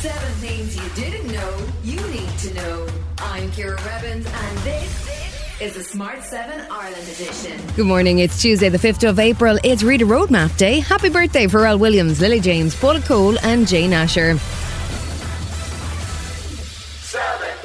Seven 0.00 0.32
things 0.34 0.76
you 0.76 0.88
didn't 0.94 1.32
know 1.32 1.58
you 1.82 2.00
need 2.06 2.38
to 2.38 2.54
know. 2.54 2.86
I'm 3.18 3.50
Ciara 3.50 3.74
Revins, 3.82 4.26
and 4.26 4.58
this 4.58 5.60
is 5.60 5.74
the 5.74 5.82
Smart 5.82 6.22
7 6.22 6.66
Ireland 6.70 7.02
edition. 7.08 7.60
Good 7.74 7.86
morning. 7.86 8.20
It's 8.20 8.40
Tuesday, 8.40 8.68
the 8.68 8.78
5th 8.78 9.08
of 9.08 9.18
April. 9.18 9.58
It's 9.64 9.82
Read 9.82 10.02
a 10.02 10.04
Roadmap 10.04 10.56
Day. 10.56 10.78
Happy 10.78 11.08
birthday, 11.08 11.46
Pharrell 11.48 11.80
Williams, 11.80 12.20
Lily 12.20 12.38
James, 12.38 12.76
Paula 12.76 13.00
Cole, 13.00 13.36
and 13.40 13.66
Jane 13.66 13.92
Asher. 13.92 14.38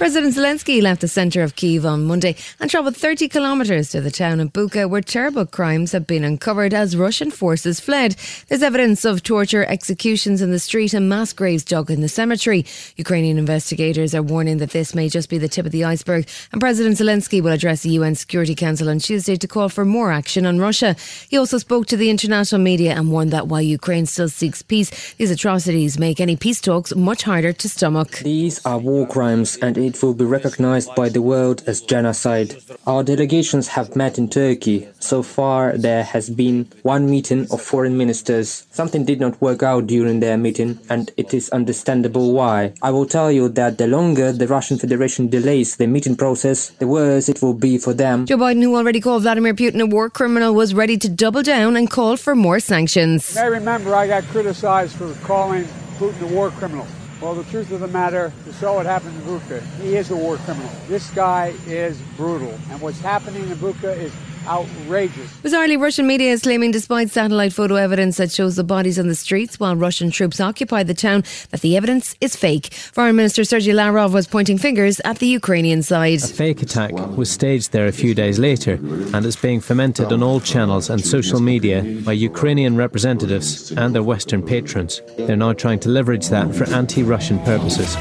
President 0.04 0.36
Zelensky 0.36 0.82
left 0.82 1.00
the 1.00 1.08
centre 1.08 1.44
of 1.44 1.56
Kiev 1.56 1.86
on 1.86 2.04
Monday 2.04 2.36
and 2.60 2.70
travelled 2.70 2.98
30 2.98 3.30
kilometres 3.30 3.90
to 3.92 4.02
the 4.02 4.12
town 4.12 4.42
of 4.42 4.52
Bucha, 4.52 4.90
where 4.90 5.00
terrible 5.00 5.46
crimes 5.46 5.94
have 5.94 6.06
been 6.06 6.26
uncovered 6.26 6.74
as 6.74 6.98
Russian 6.98 7.32
forces 7.32 7.80
fled. 7.80 8.18
There's 8.50 8.64
evidence 8.64 9.06
of 9.06 9.24
torture, 9.24 9.64
executions 9.64 10.42
in 10.42 10.52
the 10.52 10.60
street, 10.60 10.94
and 10.94 11.08
mass 11.08 11.32
graves 11.32 11.64
dug 11.64 11.90
in 11.90 12.02
the 12.02 12.10
cemetery. 12.10 12.66
Ukrainian 12.98 13.38
investigators 13.38 14.14
are 14.14 14.22
warning 14.22 14.58
that 14.58 14.72
this 14.72 14.94
may 14.94 15.08
just 15.08 15.30
be 15.30 15.38
the 15.38 15.48
tip 15.48 15.66
of 15.66 15.72
the 15.72 15.86
iceberg, 15.86 16.28
and 16.52 16.60
President 16.60 16.98
Zelensky 16.98 17.42
will 17.42 17.54
address 17.54 17.84
the 17.84 17.92
UN 17.92 18.16
Security 18.16 18.56
Council 18.56 18.90
on 18.90 19.00
Tuesday 19.00 19.38
to 19.38 19.48
call 19.48 19.70
for 19.70 19.86
more 19.86 20.12
action 20.12 20.46
on 20.46 20.60
Russia. 20.60 20.98
He 21.30 21.38
also 21.38 21.58
spoke 21.60 21.86
to 21.88 21.96
the 21.96 22.10
international 22.10 22.60
media 22.60 22.92
and 22.92 23.10
warned 23.10 23.32
that 23.32 23.48
while 23.48 23.62
Ukraine 23.62 24.06
still 24.06 24.28
seeks 24.28 24.62
peace, 24.62 25.14
these 25.14 25.32
atrocities 25.32 25.98
make 25.98 26.20
any 26.20 26.36
peace 26.36 26.60
talks 26.60 26.94
much 26.94 27.24
harder 27.24 27.54
to 27.54 27.70
stomach. 27.70 28.18
These 28.18 28.66
are 28.66 28.78
war 28.78 29.08
crimes, 29.08 29.56
and 29.62 29.78
it 29.78 29.93
will 30.02 30.14
be 30.14 30.26
recognized 30.26 30.96
by 30.96 31.10
the 31.10 31.22
world 31.22 31.64
as 31.68 31.82
genocide. 31.82 32.56
Our 32.88 33.04
delegations 33.04 33.68
have 33.70 33.96
met 33.96 34.18
in 34.18 34.30
Turkey. 34.30 34.88
So 35.00 35.22
far, 35.24 35.78
there 35.78 36.04
has 36.04 36.30
been 36.30 36.68
one 36.84 37.10
meeting 37.10 37.48
of 37.52 37.62
foreign 37.62 37.98
ministers. 37.98 38.66
Something 38.72 39.06
did 39.06 39.20
not 39.20 39.42
work 39.42 39.62
out 39.62 39.88
during 39.88 40.20
their 40.20 40.38
meeting, 40.38 40.80
and 40.90 41.12
it 41.18 41.34
is 41.34 41.50
understandable 41.50 42.34
why. 42.34 42.74
I 42.82 42.92
will 42.92 43.06
tell 43.06 43.32
you 43.32 43.50
that 43.50 43.78
the 43.78 43.88
longer 43.88 44.32
the 44.32 44.48
Russian 44.48 44.78
Federation 44.78 45.28
delays 45.28 45.76
the 45.76 45.88
meeting 45.88 46.16
process, 46.16 46.70
the 46.80 46.88
worse 46.88 47.30
it 47.30 47.42
will 47.42 47.54
be 47.54 47.78
for 47.78 47.94
them. 47.94 48.26
Joe 48.26 48.38
Biden, 48.38 48.64
who 48.64 48.76
already 48.76 49.02
called 49.02 49.24
Vladimir 49.24 49.54
Putin 49.54 49.82
a 49.82 49.86
war 49.86 50.10
criminal, 50.10 50.54
was 50.54 50.74
ready 50.74 50.98
to 50.98 51.10
double 51.10 51.44
down 51.44 51.76
and 51.76 51.90
call 51.90 52.18
for 52.18 52.36
more 52.36 52.60
sanctions. 52.60 53.36
I 53.38 53.46
remember 53.46 53.94
I 53.96 54.08
got 54.08 54.24
criticized 54.26 54.96
for 54.96 55.14
calling 55.26 55.66
Putin 55.98 56.30
a 56.30 56.34
war 56.34 56.50
criminal. 56.52 56.88
Well, 57.24 57.36
the 57.36 57.50
truth 57.50 57.72
of 57.72 57.80
the 57.80 57.88
matter, 57.88 58.34
you 58.46 58.52
saw 58.52 58.76
what 58.76 58.86
happened 58.86 59.16
in 59.16 59.22
Bucha. 59.22 59.62
He 59.80 59.96
is 59.96 60.12
a 60.12 60.16
war 60.16 60.36
criminal. 60.40 60.70
This 60.90 61.10
guy 61.12 61.54
is 61.66 61.98
brutal. 62.18 62.54
And 62.70 62.82
what's 62.82 63.00
happening 63.00 63.44
in 63.44 63.56
Bucha 63.60 63.96
is 63.96 64.12
outrageous. 64.48 65.32
Bizarrely, 65.42 65.80
Russian 65.80 66.08
media 66.08 66.32
is 66.32 66.44
claiming, 66.44 66.72
despite 66.72 67.10
satellite 67.10 67.54
photo 67.54 67.76
evidence 67.76 68.18
that 68.18 68.32
shows 68.32 68.56
the 68.56 68.64
bodies 68.64 69.00
on 69.00 69.08
the 69.08 69.16
streets 69.16 69.60
while 69.60 69.76
Russian 69.76 70.12
troops 70.12 70.40
occupy 70.40 70.84
the 70.84 70.94
town, 70.94 71.24
that 71.52 71.62
the 71.62 71.78
evidence 71.78 72.16
is 72.22 72.36
fake. 72.36 72.74
Foreign 72.74 73.16
Minister 73.16 73.44
Sergei 73.44 73.74
Lavrov 73.74 74.14
was 74.14 74.28
pointing 74.28 74.58
fingers 74.58 75.00
at 75.06 75.20
the 75.20 75.28
Ukrainian 75.28 75.82
side. 75.84 76.24
A 76.24 76.28
fake 76.28 76.62
attack 76.62 76.92
was 76.94 77.30
staged 77.30 77.72
there 77.72 77.88
a 77.88 77.92
few 77.92 78.14
days 78.14 78.40
later 78.40 78.74
and 79.14 79.26
is 79.26 79.36
being 79.36 79.62
fomented 79.62 80.12
on 80.12 80.24
all 80.24 80.40
channels 80.40 80.90
and 80.90 81.04
social 81.06 81.40
media 81.40 81.84
by 82.06 82.14
Ukrainian 82.14 82.76
representatives 82.76 83.72
and 83.72 83.94
their 83.94 84.04
Western 84.04 84.42
patrons. 84.42 85.02
They're 85.18 85.36
now 85.36 85.54
trying 85.54 85.80
to 85.82 85.90
leverage 85.90 86.30
that 86.30 86.54
for 86.56 86.66
anti 86.70 87.04
Russian 87.04 87.40
purposes. 87.40 87.96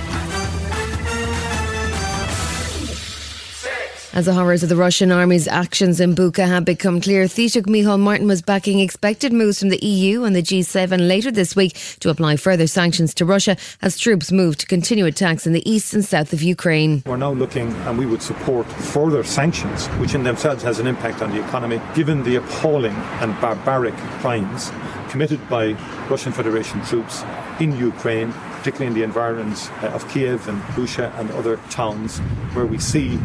As 4.14 4.26
the 4.26 4.34
horrors 4.34 4.62
of 4.62 4.68
the 4.68 4.76
Russian 4.76 5.10
army's 5.10 5.48
actions 5.48 5.98
in 5.98 6.14
Bucha 6.14 6.46
have 6.46 6.66
become 6.66 7.00
clear, 7.00 7.24
Taoiseach 7.24 7.62
Micheál 7.62 7.98
Martin 7.98 8.26
was 8.26 8.42
backing 8.42 8.78
expected 8.78 9.32
moves 9.32 9.58
from 9.58 9.70
the 9.70 9.82
EU 9.82 10.24
and 10.24 10.36
the 10.36 10.42
G7 10.42 11.08
later 11.08 11.30
this 11.30 11.56
week 11.56 11.72
to 12.00 12.10
apply 12.10 12.36
further 12.36 12.66
sanctions 12.66 13.14
to 13.14 13.24
Russia 13.24 13.56
as 13.80 13.98
troops 13.98 14.30
move 14.30 14.58
to 14.58 14.66
continue 14.66 15.06
attacks 15.06 15.46
in 15.46 15.54
the 15.54 15.66
east 15.68 15.94
and 15.94 16.04
south 16.04 16.34
of 16.34 16.42
Ukraine. 16.42 17.02
We're 17.06 17.16
now 17.16 17.32
looking 17.32 17.72
and 17.86 17.96
we 17.96 18.04
would 18.04 18.20
support 18.20 18.66
further 18.66 19.24
sanctions, 19.24 19.86
which 19.96 20.14
in 20.14 20.24
themselves 20.24 20.62
has 20.62 20.78
an 20.78 20.86
impact 20.86 21.22
on 21.22 21.30
the 21.30 21.42
economy, 21.42 21.80
given 21.94 22.22
the 22.22 22.36
appalling 22.36 22.94
and 23.22 23.32
barbaric 23.40 23.94
crimes 24.20 24.70
committed 25.08 25.40
by 25.48 25.72
Russian 26.10 26.32
Federation 26.32 26.82
troops 26.84 27.22
in 27.60 27.74
Ukraine, 27.78 28.34
particularly 28.62 28.86
in 28.86 28.94
the 28.94 29.02
environs 29.02 29.68
uh, 29.82 29.88
of 29.88 30.08
Kiev 30.08 30.46
and 30.46 30.62
Bucha 30.76 31.12
and 31.18 31.28
other 31.32 31.56
towns, 31.68 32.20
where 32.54 32.64
we 32.64 32.78
see 32.78 33.16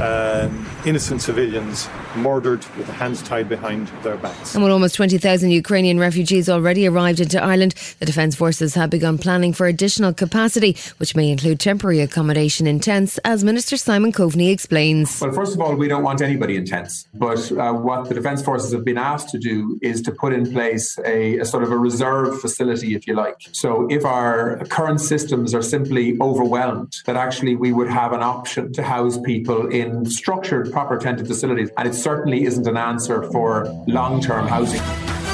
um, 0.00 0.66
innocent 0.86 1.20
civilians 1.20 1.86
murdered 2.16 2.64
with 2.78 2.86
their 2.86 2.96
hands 2.96 3.22
tied 3.22 3.46
behind 3.46 3.88
their 4.02 4.16
backs. 4.16 4.54
And 4.54 4.64
with 4.64 4.72
almost 4.72 4.94
20,000 4.94 5.50
Ukrainian 5.50 5.98
refugees 5.98 6.48
already 6.48 6.86
arrived 6.86 7.20
into 7.20 7.42
Ireland, 7.42 7.74
the 7.98 8.06
Defence 8.06 8.34
Forces 8.34 8.74
have 8.74 8.88
begun 8.88 9.18
planning 9.18 9.52
for 9.52 9.66
additional 9.66 10.14
capacity, 10.14 10.78
which 10.96 11.14
may 11.14 11.30
include 11.30 11.60
temporary 11.60 12.00
accommodation 12.00 12.66
in 12.66 12.80
tents, 12.80 13.18
as 13.18 13.44
Minister 13.44 13.76
Simon 13.76 14.12
Coveney 14.12 14.50
explains. 14.50 15.20
Well, 15.20 15.32
first 15.32 15.52
of 15.54 15.60
all, 15.60 15.76
we 15.76 15.88
don't 15.88 16.04
want 16.04 16.22
anybody 16.22 16.56
in 16.56 16.64
tents. 16.64 17.06
But 17.12 17.52
uh, 17.52 17.74
what 17.74 18.08
the 18.08 18.14
Defence 18.14 18.42
Forces 18.42 18.72
have 18.72 18.84
been 18.84 18.96
asked 18.96 19.28
to 19.30 19.38
do 19.38 19.78
is 19.82 20.00
to 20.02 20.12
put 20.12 20.32
in 20.32 20.50
place 20.50 20.98
a, 21.04 21.40
a 21.40 21.44
sort 21.44 21.64
of 21.64 21.70
a 21.70 21.76
reserve 21.76 22.40
facility, 22.40 22.94
if 22.94 23.06
you 23.06 23.12
like. 23.12 23.36
So 23.52 23.86
if 23.90 24.02
our 24.06 24.64
current 24.70 24.85
systems 24.94 25.54
are 25.54 25.62
simply 25.62 26.16
overwhelmed, 26.20 26.96
that 27.06 27.16
actually 27.16 27.56
we 27.56 27.72
would 27.72 27.88
have 27.88 28.12
an 28.12 28.22
option 28.22 28.72
to 28.74 28.82
house 28.82 29.18
people 29.18 29.66
in 29.68 30.06
structured, 30.06 30.70
proper 30.70 30.96
tented 30.96 31.26
facilities. 31.26 31.70
And 31.76 31.88
it 31.88 31.94
certainly 31.94 32.44
isn't 32.44 32.66
an 32.66 32.76
answer 32.76 33.24
for 33.32 33.66
long 33.86 34.20
term 34.20 34.46
housing. 34.46 35.25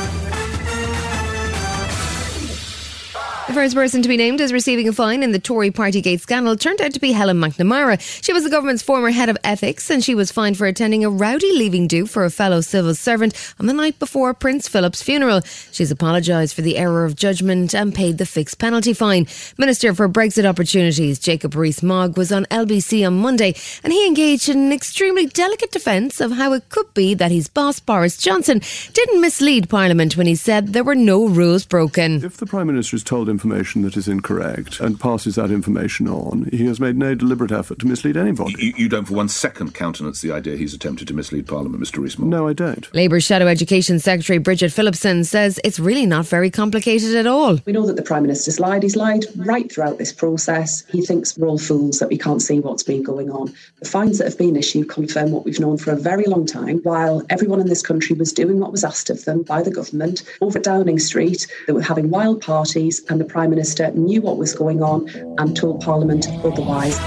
The 3.49 3.55
first 3.55 3.75
person 3.75 4.03
to 4.03 4.09
be 4.09 4.17
named 4.17 4.41
as 4.41 4.53
receiving 4.53 4.89
a 4.89 4.93
fine 4.93 5.25
in 5.25 5.33
the 5.33 5.39
Tory 5.39 5.73
Partygate 5.73 6.21
scandal 6.21 6.57
turned 6.57 6.81
out 6.81 6.95
to 6.95 7.01
be 7.01 7.11
Helen 7.11 7.39
McNamara. 7.39 8.01
She 8.23 8.33
was 8.33 8.45
the 8.45 8.51
government's 8.51 8.85
former 8.85 9.11
head 9.11 9.29
of 9.29 9.37
ethics 9.43 9.91
and 9.91 10.03
she 10.03 10.15
was 10.15 10.31
fined 10.31 10.57
for 10.57 10.67
attending 10.67 11.05
a 11.05 11.11
rowdy 11.11 11.53
leaving 11.53 11.89
do 11.89 12.07
for 12.07 12.25
a 12.25 12.31
fellow 12.31 12.61
civil 12.61 12.95
servant 12.95 13.35
on 13.59 13.67
the 13.67 13.73
night 13.73 13.99
before 13.99 14.33
Prince 14.33 14.69
Philip's 14.69 15.03
funeral. 15.03 15.43
She's 15.73 15.91
apologised 15.91 16.55
for 16.55 16.63
the 16.63 16.79
error 16.79 17.05
of 17.05 17.17
judgment 17.17 17.75
and 17.75 17.93
paid 17.93 18.19
the 18.19 18.27
fixed 18.27 18.61
penalty 18.61 18.95
fine. 18.95 19.27
Minister 19.59 19.93
for 19.93 20.09
Brexit 20.09 20.45
Opportunities 20.45 21.19
Jacob 21.19 21.57
Rees-Mogg 21.57 22.17
was 22.17 22.31
on 22.31 22.47
LBC 22.47 23.05
on 23.05 23.19
Monday 23.19 23.57
and 23.83 23.93
he 23.93 24.07
engaged 24.07 24.49
in 24.49 24.59
an 24.59 24.73
extremely 24.73 25.27
delicate 25.27 25.73
defence 25.73 26.21
of 26.21 26.31
how 26.31 26.53
it 26.53 26.69
could 26.69 26.95
be 26.95 27.13
that 27.15 27.33
his 27.33 27.49
boss 27.49 27.81
Boris 27.81 28.17
Johnson 28.17 28.61
didn't 28.93 29.21
mislead 29.21 29.69
Parliament 29.69 30.17
when 30.17 30.29
he 30.29 30.37
said 30.37 30.69
there 30.69 30.85
were 30.85 30.95
no 30.95 31.27
rules 31.27 31.67
broken. 31.67 32.25
If 32.25 32.37
the 32.37 32.47
Prime 32.47 32.69
Minister 32.69 32.95
is 32.95 33.03
told 33.03 33.32
information 33.33 33.83
that 33.83 33.97
is 33.97 34.07
incorrect 34.07 34.79
and 34.79 35.01
passes 35.01 35.35
that 35.35 35.51
information 35.51 36.07
on, 36.07 36.49
he 36.53 36.67
has 36.67 36.79
made 36.79 36.97
no 36.97 37.17
deliberate 37.17 37.51
effort 37.51 37.81
to 37.81 37.87
mislead 37.89 38.17
anybody. 38.17 38.55
You, 38.59 38.75
you 38.77 38.89
don't 38.89 39.07
for 39.07 39.15
one 39.15 39.29
second 39.29 39.75
countenance 39.75 40.21
the 40.21 40.31
idea 40.31 40.57
he's 40.57 40.75
attempted 40.75 41.09
to 41.09 41.15
mislead 41.15 41.49
Parliament, 41.49 41.83
Mr 41.83 41.99
Rees-Mogg? 41.99 42.29
No, 42.29 42.47
I 42.47 42.53
don't. 42.53 42.95
Labour's 42.95 43.25
Shadow 43.25 43.49
Education 43.49 43.99
Secretary 43.99 44.39
Bridget 44.39 44.71
Phillipson 44.71 45.25
says 45.25 45.59
it's 45.65 45.81
really 45.81 46.07
not 46.07 46.27
very 46.27 46.51
complicated 46.51 47.17
at 47.17 47.27
all. 47.27 47.59
We 47.65 47.73
know 47.73 47.87
that 47.87 47.97
the 47.97 48.03
Prime 48.03 48.23
Minister's 48.23 48.61
lied. 48.61 48.83
He's 48.83 48.95
lied 48.95 49.25
right 49.37 49.73
throughout 49.73 49.99
this 49.99 50.13
process. 50.13 50.85
He 50.87 51.01
thinks 51.01 51.37
we're 51.39 51.49
all 51.49 51.59
fools 51.59 51.99
that 51.99 52.11
we 52.11 52.19
can't 52.19 52.43
see 52.43 52.61
what's 52.61 52.83
been 52.83 53.03
going 53.03 53.31
on. 53.31 53.55
The 53.81 53.89
fines 53.89 54.19
that 54.19 54.29
have 54.29 54.39
been 54.39 54.57
issued 54.57 54.91
confirm 54.91 55.31
what 55.31 55.45
we've 55.45 55.59
known 55.59 55.79
for 55.79 55.91
a 55.91 55.97
very 55.97 56.27
long 56.27 56.47
time. 56.47 56.79
While 56.83 57.23
everyone 57.31 57.61
in 57.61 57.69
this 57.69 57.83
country 57.83 58.15
was 58.15 58.33
doing 58.33 58.61
what 58.61 58.73
was 58.73 58.85
asked 58.85 59.09
of 59.09 59.25
them 59.25 59.43
by 59.43 59.63
the 59.63 59.71
government, 59.71 60.23
over 60.43 60.59
at 60.59 60.65
Downing 60.65 60.99
Street, 60.99 61.47
they 61.67 61.73
were 61.73 61.81
having 61.81 62.11
wild 62.11 62.43
parties, 62.43 63.03
and 63.09 63.22
the 63.23 63.29
Prime 63.29 63.51
Minister 63.51 63.91
knew 63.93 64.21
what 64.21 64.37
was 64.37 64.53
going 64.53 64.83
on 64.83 65.09
and 65.39 65.57
told 65.57 65.81
Parliament 65.81 66.27
otherwise. 66.45 66.99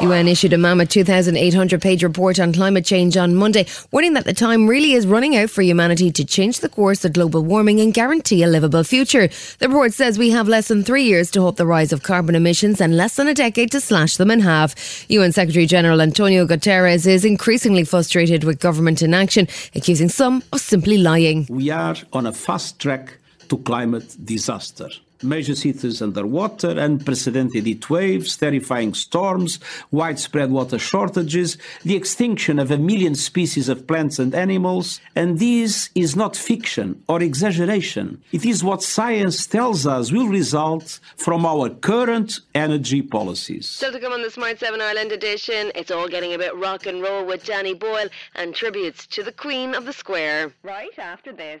UN 0.00 0.28
issued 0.28 0.54
a 0.54 0.58
mammoth 0.58 0.88
2,800 0.88 1.82
page 1.82 2.02
report 2.02 2.40
on 2.40 2.54
climate 2.54 2.86
change 2.86 3.18
on 3.18 3.34
Monday, 3.34 3.66
warning 3.90 4.14
that 4.14 4.24
the 4.24 4.32
time 4.32 4.66
really 4.66 4.92
is 4.92 5.06
running 5.06 5.36
out 5.36 5.50
for 5.50 5.60
humanity 5.60 6.10
to 6.10 6.24
change 6.24 6.60
the 6.60 6.70
course 6.70 7.04
of 7.04 7.12
global 7.12 7.42
warming 7.42 7.80
and 7.80 7.92
guarantee 7.92 8.42
a 8.42 8.46
livable 8.46 8.82
future. 8.82 9.28
The 9.58 9.68
report 9.68 9.92
says 9.92 10.18
we 10.18 10.30
have 10.30 10.48
less 10.48 10.68
than 10.68 10.84
three 10.84 11.04
years 11.04 11.30
to 11.32 11.42
halt 11.42 11.58
the 11.58 11.66
rise 11.66 11.92
of 11.92 12.02
carbon 12.02 12.34
emissions 12.34 12.80
and 12.80 12.96
less 12.96 13.16
than 13.16 13.28
a 13.28 13.34
decade 13.34 13.72
to 13.72 13.80
slash 13.80 14.16
them 14.16 14.30
in 14.30 14.40
half. 14.40 15.04
UN 15.10 15.32
Secretary 15.32 15.66
General 15.66 16.00
Antonio 16.00 16.46
Guterres 16.46 17.06
is 17.06 17.26
increasingly 17.26 17.84
frustrated 17.84 18.42
with 18.42 18.58
government 18.58 19.02
inaction, 19.02 19.48
accusing 19.74 20.08
some 20.08 20.42
of 20.54 20.62
simply 20.62 20.96
lying. 20.96 21.46
We 21.50 21.68
are 21.68 21.96
on 22.14 22.26
a 22.26 22.32
fast 22.32 22.78
track 22.78 23.18
to 23.50 23.58
climate 23.58 24.16
disaster 24.24 24.88
major 25.22 25.54
cities 25.54 26.02
underwater, 26.02 26.78
unprecedented 26.78 27.66
heat 27.66 27.88
waves, 27.90 28.36
terrifying 28.36 28.94
storms, 28.94 29.58
widespread 29.90 30.50
water 30.50 30.78
shortages, 30.78 31.58
the 31.84 31.96
extinction 31.96 32.58
of 32.58 32.70
a 32.70 32.78
million 32.78 33.14
species 33.14 33.68
of 33.68 33.86
plants 33.86 34.18
and 34.18 34.34
animals. 34.34 35.00
And 35.14 35.38
this 35.38 35.90
is 35.94 36.16
not 36.16 36.36
fiction 36.36 37.02
or 37.08 37.22
exaggeration. 37.22 38.22
It 38.32 38.44
is 38.44 38.64
what 38.64 38.82
science 38.82 39.46
tells 39.46 39.86
us 39.86 40.12
will 40.12 40.28
result 40.28 41.00
from 41.16 41.44
our 41.44 41.70
current 41.70 42.40
energy 42.54 43.02
policies. 43.02 43.68
Still 43.68 43.92
to 43.92 44.00
come 44.00 44.12
on 44.12 44.22
the 44.22 44.30
Smart 44.30 44.58
7 44.58 44.80
Ireland 44.80 45.12
edition, 45.12 45.72
it's 45.74 45.90
all 45.90 46.08
getting 46.08 46.34
a 46.34 46.38
bit 46.38 46.54
rock 46.56 46.86
and 46.86 47.02
roll 47.02 47.24
with 47.24 47.44
Danny 47.44 47.74
Boyle 47.74 48.08
and 48.34 48.54
tributes 48.54 49.06
to 49.08 49.22
the 49.22 49.32
Queen 49.32 49.74
of 49.74 49.84
the 49.84 49.92
Square. 49.92 50.52
Right 50.62 50.98
after 50.98 51.32
this. 51.32 51.60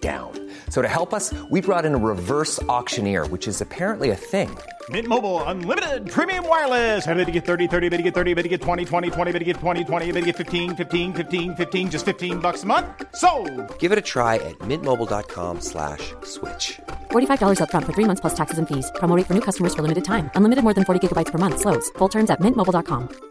down. 0.00 0.32
So 0.70 0.80
to 0.80 0.88
help 0.88 1.12
us, 1.12 1.34
we 1.50 1.60
brought 1.60 1.84
in 1.84 1.94
a 1.94 1.98
reverse 1.98 2.62
auctioneer, 2.64 3.26
which 3.26 3.46
is 3.46 3.60
apparently 3.60 4.10
a 4.10 4.16
thing. 4.16 4.48
Mint 4.88 5.06
Mobile 5.06 5.42
unlimited 5.44 6.10
premium 6.10 6.48
wireless. 6.48 7.06
Ready 7.06 7.26
to 7.26 7.30
get 7.30 7.44
30, 7.44 7.68
30, 7.68 7.88
bit 7.90 7.98
to 7.98 8.02
get 8.02 8.14
30, 8.14 8.34
bit 8.34 8.42
to 8.44 8.48
get 8.48 8.62
20, 8.62 8.86
20, 8.86 9.10
20, 9.10 9.32
bit 9.32 9.38
to 9.40 9.44
get 9.44 9.56
20, 9.56 9.84
20, 9.84 10.12
bit 10.12 10.20
to 10.20 10.26
get 10.26 10.36
15, 10.36 10.76
15, 10.76 11.12
15, 11.12 11.56
15 11.56 11.90
just 11.90 12.04
15 12.06 12.38
bucks 12.38 12.62
a 12.62 12.66
month. 12.66 12.86
So, 13.14 13.28
Give 13.78 13.92
it 13.92 13.98
a 13.98 14.06
try 14.14 14.36
at 14.36 14.58
mintmobile.com 14.60 15.60
slash 15.60 16.14
switch. 16.24 16.80
$45 17.10 17.58
upfront 17.60 17.84
for 17.84 17.92
three 17.92 18.06
months 18.06 18.20
plus 18.22 18.34
taxes 18.34 18.58
and 18.58 18.66
fees. 18.66 18.90
Promo 18.96 19.20
for 19.26 19.34
new 19.34 19.42
customers 19.42 19.74
for 19.74 19.82
limited 19.82 20.04
time. 20.04 20.30
Unlimited 20.34 20.64
more 20.64 20.74
than 20.74 20.84
40 20.84 21.00
gigabytes 21.06 21.32
per 21.32 21.38
month. 21.38 21.60
Slows. 21.60 21.90
Full 21.98 22.08
terms 22.08 22.30
at 22.30 22.40
mintmobile.com. 22.40 23.28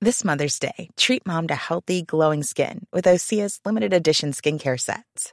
This 0.00 0.24
Mother's 0.24 0.60
Day, 0.60 0.90
treat 0.96 1.26
mom 1.26 1.48
to 1.48 1.56
healthy, 1.56 2.02
glowing 2.02 2.44
skin 2.44 2.86
with 2.92 3.06
Osea's 3.06 3.58
limited 3.64 3.92
edition 3.92 4.30
skincare 4.30 4.78
sets. 4.78 5.32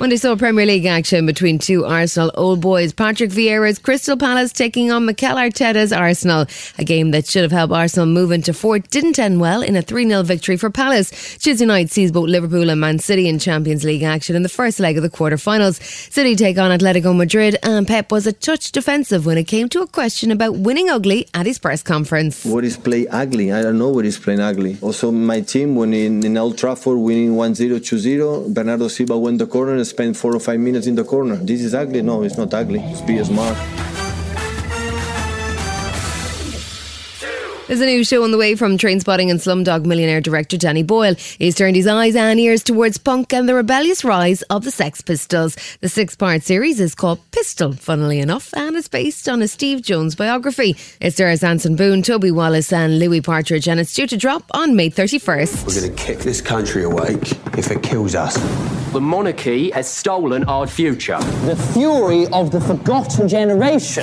Monday 0.00 0.16
saw 0.16 0.34
Premier 0.34 0.64
League 0.64 0.86
action 0.86 1.26
between 1.26 1.58
two 1.58 1.84
Arsenal 1.84 2.30
old 2.34 2.62
boys. 2.62 2.90
Patrick 2.90 3.28
Vieira's 3.28 3.78
Crystal 3.78 4.16
Palace 4.16 4.50
taking 4.50 4.90
on 4.90 5.04
Mikel 5.04 5.36
Arteta's 5.36 5.92
Arsenal. 5.92 6.46
A 6.78 6.84
game 6.84 7.10
that 7.10 7.26
should 7.26 7.42
have 7.42 7.52
helped 7.52 7.74
Arsenal 7.74 8.06
move 8.06 8.32
into 8.32 8.54
fourth 8.54 8.88
didn't 8.88 9.18
end 9.18 9.42
well 9.42 9.60
in 9.60 9.76
a 9.76 9.82
3 9.82 10.08
0 10.08 10.22
victory 10.22 10.56
for 10.56 10.70
Palace. 10.70 11.10
Tuesday 11.36 11.66
night 11.66 11.90
sees 11.90 12.10
both 12.12 12.30
Liverpool 12.30 12.70
and 12.70 12.80
Man 12.80 12.98
City 12.98 13.28
in 13.28 13.38
Champions 13.38 13.84
League 13.84 14.02
action 14.02 14.34
in 14.34 14.42
the 14.42 14.48
first 14.48 14.80
leg 14.80 14.96
of 14.96 15.02
the 15.02 15.10
quarter-finals. 15.10 15.76
City 15.84 16.34
take 16.34 16.56
on 16.56 16.70
Atletico 16.70 17.14
Madrid, 17.14 17.58
and 17.62 17.86
Pep 17.86 18.10
was 18.10 18.26
a 18.26 18.32
touch 18.32 18.72
defensive 18.72 19.26
when 19.26 19.36
it 19.36 19.44
came 19.44 19.68
to 19.68 19.82
a 19.82 19.86
question 19.86 20.30
about 20.30 20.56
winning 20.56 20.88
ugly 20.88 21.28
at 21.34 21.44
his 21.44 21.58
press 21.58 21.82
conference. 21.82 22.42
What 22.46 22.64
is 22.64 22.78
play 22.78 23.06
ugly? 23.08 23.52
I 23.52 23.60
don't 23.60 23.78
know 23.78 23.90
what 23.90 24.06
is 24.06 24.18
playing 24.18 24.40
ugly. 24.40 24.78
Also, 24.80 25.10
my 25.10 25.42
team, 25.42 25.76
when 25.76 25.92
in, 25.92 26.24
in 26.24 26.38
Old 26.38 26.56
Trafford 26.56 26.96
winning 26.96 27.36
1 27.36 27.54
0, 27.54 27.78
2 27.78 27.98
0, 27.98 28.48
Bernardo 28.48 28.88
Silva 28.88 29.18
went 29.18 29.38
the 29.38 29.46
corner 29.46 29.76
and 29.76 29.89
spent 29.90 30.16
four 30.16 30.34
or 30.34 30.40
five 30.40 30.60
minutes 30.60 30.86
in 30.86 30.94
the 30.94 31.04
corner. 31.04 31.36
This 31.36 31.60
is 31.62 31.74
ugly? 31.74 32.02
No, 32.02 32.22
it's 32.22 32.38
not 32.38 32.54
ugly. 32.54 32.80
It's 32.80 33.02
be 33.02 33.22
smart. 33.22 33.56
There's 37.70 37.80
a 37.80 37.86
new 37.86 38.02
show 38.02 38.24
on 38.24 38.32
the 38.32 38.36
way 38.36 38.56
from 38.56 38.78
Trainspotting 38.78 39.30
and 39.30 39.38
Slumdog 39.38 39.86
Millionaire 39.86 40.20
director 40.20 40.56
Danny 40.56 40.82
Boyle. 40.82 41.14
He's 41.14 41.54
turned 41.54 41.76
his 41.76 41.86
eyes 41.86 42.16
and 42.16 42.40
ears 42.40 42.64
towards 42.64 42.98
punk 42.98 43.32
and 43.32 43.48
the 43.48 43.54
rebellious 43.54 44.02
rise 44.02 44.42
of 44.50 44.64
the 44.64 44.72
Sex 44.72 45.00
Pistols. 45.00 45.54
The 45.80 45.88
six 45.88 46.16
part 46.16 46.42
series 46.42 46.80
is 46.80 46.96
called 46.96 47.20
Pistol, 47.30 47.72
funnily 47.72 48.18
enough, 48.18 48.52
and 48.54 48.74
it's 48.74 48.88
based 48.88 49.28
on 49.28 49.40
a 49.40 49.46
Steve 49.46 49.82
Jones 49.82 50.16
biography. 50.16 50.76
It 51.00 51.12
stars 51.12 51.44
Anson 51.44 51.76
Boon, 51.76 52.02
Toby 52.02 52.32
Wallace, 52.32 52.72
and 52.72 52.98
Louis 52.98 53.20
Partridge, 53.20 53.68
and 53.68 53.78
it's 53.78 53.94
due 53.94 54.08
to 54.08 54.16
drop 54.16 54.42
on 54.50 54.74
May 54.74 54.90
31st. 54.90 55.64
We're 55.64 55.80
going 55.80 55.94
to 55.94 56.02
kick 56.02 56.18
this 56.18 56.40
country 56.40 56.82
awake 56.82 57.30
if 57.56 57.70
it 57.70 57.84
kills 57.84 58.16
us. 58.16 58.36
The 58.92 59.00
monarchy 59.00 59.70
has 59.70 59.88
stolen 59.88 60.42
our 60.48 60.66
future. 60.66 61.18
The 61.46 61.54
fury 61.72 62.26
of 62.32 62.50
the 62.50 62.60
forgotten 62.60 63.28
generation. 63.28 64.02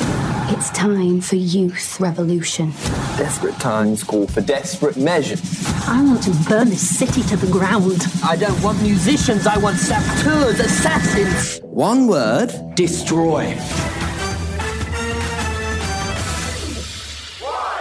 It's 0.49 0.69
time 0.69 1.19
for 1.19 1.35
youth 1.35 1.99
revolution. 1.99 2.71
Desperate 3.17 3.59
times 3.59 4.01
call 4.01 4.27
for 4.27 4.39
desperate 4.39 4.95
measures. 4.95 5.41
I 5.89 6.01
want 6.05 6.23
to 6.23 6.31
burn 6.47 6.69
this 6.69 6.97
city 6.97 7.21
to 7.23 7.35
the 7.35 7.51
ground. 7.51 8.05
I 8.23 8.37
don't 8.37 8.63
want 8.63 8.81
musicians, 8.81 9.45
I 9.45 9.57
want 9.57 9.75
saboteurs, 9.75 10.61
assassins. 10.61 11.59
One 11.63 12.07
word 12.07 12.53
destroy. 12.75 13.57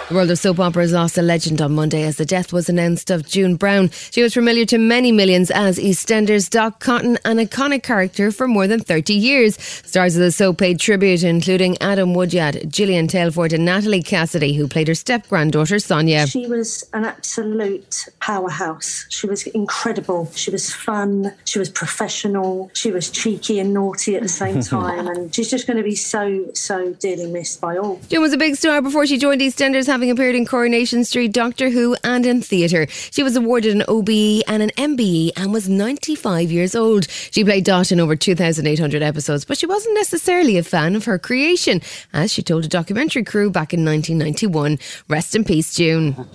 The 0.08 0.14
world 0.14 0.30
of 0.30 0.38
soap 0.38 0.60
operas 0.60 0.92
lost 0.92 1.18
a 1.18 1.22
legend 1.22 1.60
on 1.60 1.74
Monday 1.74 2.04
as 2.04 2.16
the 2.16 2.24
death 2.24 2.52
was 2.52 2.68
announced 2.68 3.10
of 3.10 3.26
June 3.26 3.56
Brown. 3.56 3.90
She 3.90 4.22
was 4.22 4.34
familiar 4.34 4.64
to 4.66 4.78
many 4.78 5.10
millions 5.10 5.50
as 5.50 5.80
EastEnders 5.80 6.48
Dot 6.48 6.78
Cotton, 6.78 7.18
an 7.24 7.38
iconic 7.38 7.82
character 7.82 8.30
for 8.30 8.46
more 8.46 8.68
than 8.68 8.78
30 8.78 9.14
years. 9.14 9.60
Stars 9.60 10.14
of 10.14 10.22
the 10.22 10.30
soap 10.30 10.58
paid 10.58 10.78
tribute, 10.78 11.24
including 11.24 11.76
Adam 11.80 12.14
Woodyatt, 12.14 12.68
Gillian 12.68 13.08
Taylforth, 13.08 13.52
and 13.52 13.64
Natalie 13.64 14.00
Cassidy, 14.00 14.52
who 14.52 14.68
played 14.68 14.86
her 14.86 14.94
step 14.94 15.26
granddaughter 15.28 15.80
Sonia. 15.80 16.28
She 16.28 16.46
was 16.46 16.88
an 16.92 17.04
absolute 17.04 18.06
powerhouse. 18.20 19.06
She 19.08 19.26
was 19.26 19.44
incredible. 19.48 20.30
She 20.36 20.52
was 20.52 20.72
fun. 20.72 21.34
She 21.46 21.58
was 21.58 21.68
professional. 21.68 22.70
She 22.74 22.92
was 22.92 23.10
cheeky 23.10 23.58
and 23.58 23.74
naughty 23.74 24.14
at 24.14 24.22
the 24.22 24.28
same 24.28 24.60
time. 24.62 25.08
and 25.08 25.34
she's 25.34 25.50
just 25.50 25.66
going 25.66 25.78
to 25.78 25.82
be 25.82 25.96
so, 25.96 26.46
so 26.54 26.92
dearly 26.92 27.26
missed 27.26 27.60
by 27.60 27.76
all. 27.76 28.00
June 28.08 28.22
was 28.22 28.32
a 28.32 28.38
big 28.38 28.54
star 28.54 28.80
before 28.80 29.04
she 29.04 29.18
joined 29.18 29.40
EastEnders, 29.40 29.95
having 29.96 30.10
appeared 30.10 30.34
in 30.34 30.44
Coronation 30.44 31.02
Street, 31.04 31.32
Doctor 31.32 31.70
Who, 31.70 31.96
and 32.04 32.26
in 32.26 32.42
theatre. 32.42 32.86
She 32.90 33.22
was 33.22 33.34
awarded 33.34 33.74
an 33.74 33.82
OBE 33.88 34.42
and 34.46 34.62
an 34.62 34.68
MBE 34.76 35.30
and 35.38 35.54
was 35.54 35.70
95 35.70 36.52
years 36.52 36.74
old. 36.74 37.08
She 37.08 37.42
played 37.42 37.64
Dot 37.64 37.90
in 37.90 37.98
over 37.98 38.14
2,800 38.14 39.02
episodes, 39.02 39.46
but 39.46 39.56
she 39.56 39.64
wasn't 39.64 39.94
necessarily 39.94 40.58
a 40.58 40.62
fan 40.62 40.96
of 40.96 41.06
her 41.06 41.18
creation, 41.18 41.80
as 42.12 42.30
she 42.30 42.42
told 42.42 42.66
a 42.66 42.68
documentary 42.68 43.24
crew 43.24 43.48
back 43.48 43.72
in 43.72 43.86
1991. 43.86 44.78
Rest 45.08 45.34
in 45.34 45.44
peace, 45.44 45.74
June. 45.74 46.14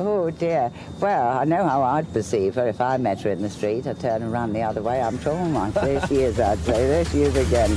oh 0.00 0.28
dear. 0.36 0.72
Well, 0.98 1.38
I 1.38 1.44
know 1.44 1.68
how 1.68 1.84
I'd 1.84 2.12
perceive 2.12 2.56
her 2.56 2.66
if 2.66 2.80
I 2.80 2.96
met 2.96 3.20
her 3.20 3.30
in 3.30 3.40
the 3.40 3.50
street. 3.50 3.86
I'd 3.86 4.00
turn 4.00 4.20
and 4.20 4.32
run 4.32 4.52
the 4.52 4.62
other 4.62 4.82
way. 4.82 5.00
I'm 5.00 5.16
torn 5.20 5.54
like 5.54 5.76
oh, 5.76 5.84
there 5.84 6.04
she 6.08 6.16
is, 6.22 6.40
I'd 6.40 6.58
say. 6.58 6.88
There 6.88 7.04
she 7.04 7.22
is 7.22 7.36
again. 7.36 7.70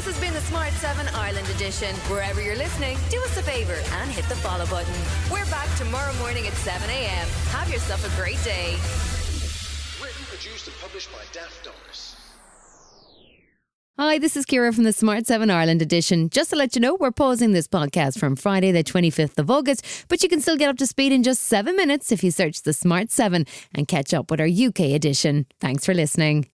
This 0.00 0.16
has 0.16 0.20
been 0.20 0.32
the 0.32 0.40
Smart 0.40 0.72
7 0.72 1.08
Ireland 1.14 1.46
edition. 1.50 1.94
Wherever 2.08 2.40
you're 2.40 2.56
listening, 2.56 2.96
do 3.10 3.20
us 3.22 3.36
a 3.36 3.42
favour 3.42 3.76
and 4.00 4.10
hit 4.10 4.24
the 4.30 4.34
follow 4.50 4.66
button. 4.66 4.92
We're 5.30 5.44
back 5.46 5.68
tomorrow 5.78 6.12
morning 6.14 6.44
at 6.44 6.52
7 6.54 6.90
a.m. 6.90 7.28
Have 7.50 7.70
yourself 7.70 8.04
a 8.04 8.20
great 8.20 8.42
day. 8.42 8.72
Written, 10.02 10.24
produced, 10.24 10.66
and 10.66 10.76
published 10.78 11.12
by 11.12 11.20
Daft 11.32 11.62
Doris. 11.64 12.16
Hi, 13.96 14.18
this 14.18 14.36
is 14.36 14.44
Ciara 14.46 14.72
from 14.72 14.82
the 14.82 14.92
Smart 14.92 15.26
7 15.28 15.50
Ireland 15.50 15.82
edition. 15.82 16.30
Just 16.30 16.50
to 16.50 16.56
let 16.56 16.74
you 16.74 16.80
know, 16.80 16.96
we're 16.98 17.12
pausing 17.12 17.52
this 17.52 17.68
podcast 17.68 18.18
from 18.18 18.34
Friday, 18.34 18.72
the 18.72 18.82
25th 18.82 19.38
of 19.38 19.52
August, 19.52 19.84
but 20.08 20.20
you 20.22 20.28
can 20.28 20.40
still 20.40 20.56
get 20.56 20.68
up 20.68 20.78
to 20.78 20.86
speed 20.86 21.12
in 21.12 21.22
just 21.22 21.42
seven 21.42 21.76
minutes 21.76 22.10
if 22.10 22.24
you 22.24 22.32
search 22.32 22.62
the 22.62 22.72
Smart 22.72 23.12
7 23.12 23.46
and 23.74 23.86
catch 23.86 24.12
up 24.12 24.32
with 24.32 24.40
our 24.40 24.48
UK 24.48 24.80
edition. 24.96 25.46
Thanks 25.60 25.86
for 25.86 25.94
listening. 25.94 26.48